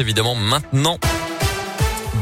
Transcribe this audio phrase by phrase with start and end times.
[0.00, 0.98] évidemment maintenant.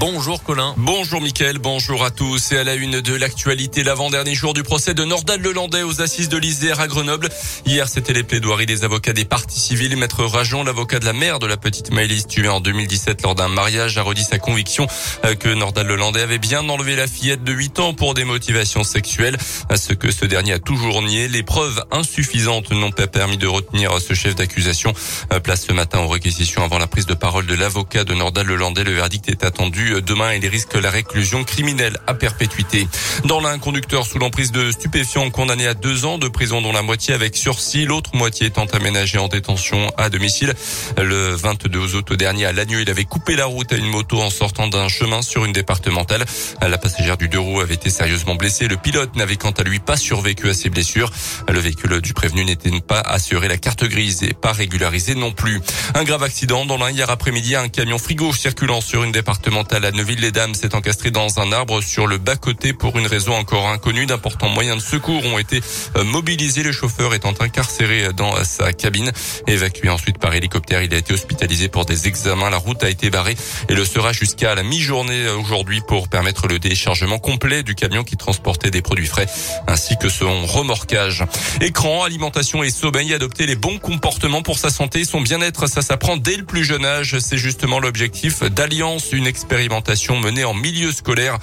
[0.00, 0.74] Bonjour Colin.
[0.76, 2.50] Bonjour Mickaël, bonjour à tous.
[2.52, 6.28] Et à la une de l'actualité, l'avant-dernier jour du procès de Nordal Lelandais aux assises
[6.28, 7.28] de l'Isère à Grenoble.
[7.64, 9.96] Hier, c'était les plaidoiries des avocats des parties civiles.
[9.96, 13.48] Maître Rajon, l'avocat de la mère de la petite Maëlys tuée en 2017 lors d'un
[13.48, 14.88] mariage, a redit sa conviction
[15.24, 18.82] euh, que Nordal Lelandais avait bien enlevé la fillette de 8 ans pour des motivations
[18.82, 19.36] sexuelles.
[19.76, 21.28] Ce que ce dernier a toujours nié.
[21.28, 24.92] Les preuves insuffisantes n'ont pas permis de retenir ce chef d'accusation.
[25.32, 28.46] Euh, place ce matin aux réquisitions avant la prise de parole de l'avocat de Nordal
[28.46, 28.82] Lelandais.
[28.82, 32.88] Le verdict est attendu demain il risque la réclusion criminelle à perpétuité.
[33.24, 36.82] Dans l'un, conducteur sous l'emprise de stupéfiants condamné à deux ans de prison dont la
[36.82, 40.54] moitié avec sursis, l'autre moitié étant aménagée en détention à domicile.
[40.96, 44.30] Le 22 août dernier à Lannieux, il avait coupé la route à une moto en
[44.30, 46.24] sortant d'un chemin sur une départementale.
[46.60, 48.68] La passagère du deux roues avait été sérieusement blessée.
[48.68, 51.10] Le pilote n'avait quant à lui pas survécu à ses blessures.
[51.48, 55.60] Le véhicule du prévenu n'était pas assuré la carte grise et pas régularisé non plus.
[55.94, 59.90] Un grave accident dans l'un hier après-midi, un camion frigo circulant sur une départementale à
[59.90, 64.06] Neuville-les-Dames s'est encastré dans un arbre sur le bas-côté pour une raison encore inconnue.
[64.06, 65.60] D'importants moyens de secours ont été
[65.96, 66.62] euh, mobilisés.
[66.62, 69.10] Le chauffeur étant incarcéré dans sa cabine.
[69.48, 72.50] Évacué ensuite par hélicoptère, il a été hospitalisé pour des examens.
[72.50, 73.34] La route a été barrée
[73.68, 78.16] et le sera jusqu'à la mi-journée aujourd'hui pour permettre le déchargement complet du camion qui
[78.16, 79.26] transportait des produits frais
[79.66, 81.24] ainsi que son remorquage.
[81.60, 85.82] Écran, alimentation et sommeil, adopter les bons comportements pour sa santé et son bien-être, ça
[85.82, 87.18] s'apprend dès le plus jeune âge.
[87.18, 91.38] C'est justement l'objectif d'Alliance, une expérience expérimentation menée en milieu scolaire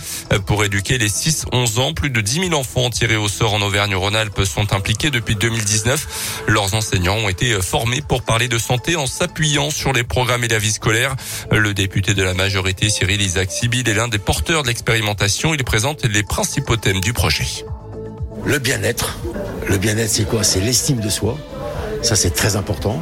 [0.45, 1.93] pour éduquer les 6-11 ans.
[1.93, 6.43] Plus de 10 000 enfants tirés au sort en Auvergne-Rhône-Alpes sont impliqués depuis 2019.
[6.47, 10.47] Leurs enseignants ont été formés pour parler de santé en s'appuyant sur les programmes et
[10.47, 11.15] la vie scolaire.
[11.51, 15.55] Le député de la majorité, Cyril Isaac Sibyl, est l'un des porteurs de l'expérimentation.
[15.55, 17.65] Il présente les principaux thèmes du projet.
[18.45, 19.17] Le bien-être.
[19.67, 20.43] Le bien-être, c'est quoi?
[20.43, 21.39] C'est l'estime de soi.
[22.03, 23.01] Ça, c'est très important.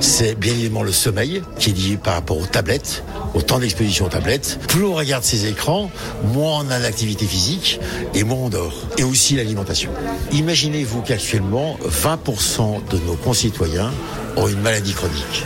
[0.00, 4.06] C'est bien évidemment le sommeil qui est lié par rapport aux tablettes, au temps d'exposition
[4.06, 4.58] aux tablettes.
[4.66, 5.90] Plus on regarde ces écrans,
[6.24, 7.80] moins on a d'activité physique
[8.14, 8.74] et moins on dort.
[8.96, 9.90] Et aussi l'alimentation.
[10.32, 13.90] Imaginez-vous qu'actuellement, 20% de nos concitoyens
[14.36, 15.44] ont une maladie chronique.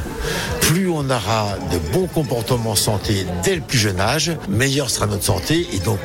[0.60, 5.24] Plus on aura de bons comportements santé dès le plus jeune âge, meilleure sera notre
[5.24, 5.98] santé et donc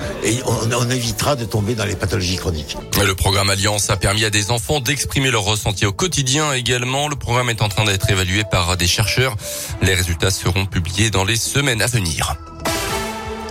[0.46, 2.76] on, on, évitera de tomber dans les pathologies chroniques.
[3.02, 7.08] Le programme Alliance a permis à des enfants d'exprimer leur ressenti au quotidien également.
[7.08, 9.36] Le programme est en train d'être évalué par des chercheurs.
[9.82, 12.36] Les résultats seront publiés dans les semaines à venir.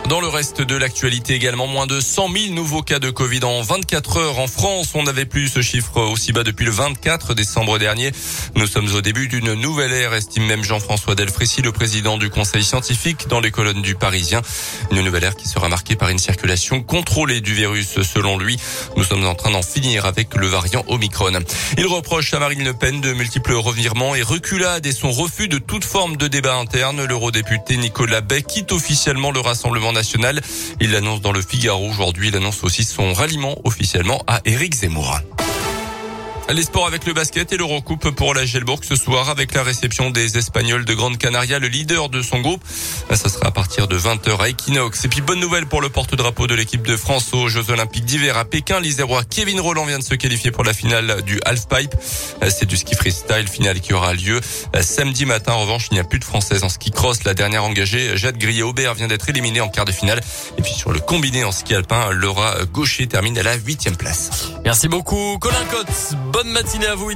[0.09, 3.61] Dans le reste de l'actualité également, moins de 100 000 nouveaux cas de Covid en
[3.61, 4.93] 24 heures en France.
[4.95, 8.11] On n'avait plus ce chiffre aussi bas depuis le 24 décembre dernier.
[8.55, 12.65] Nous sommes au début d'une nouvelle ère, estime même Jean-François Delfrécy, le président du conseil
[12.65, 14.41] scientifique dans les colonnes du Parisien.
[14.93, 18.57] Une nouvelle ère qui sera marquée par une circulation contrôlée du virus selon lui.
[18.97, 21.39] Nous sommes en train d'en finir avec le variant Omicron.
[21.77, 25.59] Il reproche à Marine Le Pen de multiples revirements et reculades et son refus de
[25.59, 27.05] toute forme de débat interne.
[27.05, 29.98] L'eurodéputé Nicolas Bay quitte officiellement le Rassemblement
[30.81, 32.29] Il l'annonce dans le Figaro aujourd'hui.
[32.29, 35.21] Il annonce aussi son ralliement officiellement à Éric Zemmour.
[36.55, 40.11] Les sports avec le basket et l'Eurocoupe pour la Gelbourg ce soir avec la réception
[40.11, 42.63] des Espagnols de Grande Canaria, le leader de son groupe.
[43.11, 45.05] Ça sera à partir de 20h à Equinox.
[45.05, 48.39] Et puis bonne nouvelle pour le porte-drapeau de l'équipe de France aux Jeux Olympiques d'hiver
[48.39, 48.81] à Pékin.
[48.81, 51.95] L'Isérois Kevin Roland vient de se qualifier pour la finale du halfpipe.
[52.49, 54.41] C'est du ski freestyle finale qui aura lieu
[54.81, 55.53] samedi matin.
[55.53, 57.25] En revanche, il n'y a plus de Françaises en ski cross.
[57.25, 60.21] La dernière engagée, Jade Grillet-Aubert, vient d'être éliminée en quart de finale.
[60.57, 64.31] Et puis sur le combiné en ski alpin, Laura Gaucher termine à la huitième place.
[64.65, 66.17] Merci beaucoup, Colin Cotte.
[66.39, 67.11] Bonne matinée à vous.